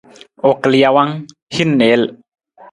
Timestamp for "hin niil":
1.53-2.09